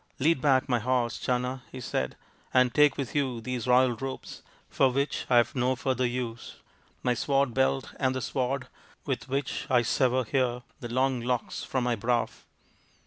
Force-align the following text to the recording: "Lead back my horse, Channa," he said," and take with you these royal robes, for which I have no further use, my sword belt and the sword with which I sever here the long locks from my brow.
"Lead 0.19 0.41
back 0.41 0.67
my 0.67 0.79
horse, 0.79 1.19
Channa," 1.19 1.61
he 1.71 1.79
said," 1.79 2.15
and 2.55 2.73
take 2.73 2.97
with 2.97 3.13
you 3.13 3.39
these 3.39 3.67
royal 3.67 3.95
robes, 3.95 4.41
for 4.67 4.89
which 4.89 5.27
I 5.29 5.37
have 5.37 5.53
no 5.53 5.75
further 5.75 6.07
use, 6.07 6.55
my 7.03 7.13
sword 7.13 7.53
belt 7.53 7.93
and 7.99 8.15
the 8.15 8.21
sword 8.21 8.67
with 9.05 9.29
which 9.29 9.67
I 9.69 9.83
sever 9.83 10.23
here 10.23 10.63
the 10.79 10.89
long 10.89 11.19
locks 11.21 11.63
from 11.63 11.83
my 11.83 11.95
brow. 11.95 12.27